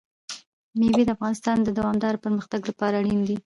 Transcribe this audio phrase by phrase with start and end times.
[0.79, 3.37] مېوې د افغانستان د دوامداره پرمختګ لپاره اړین دي.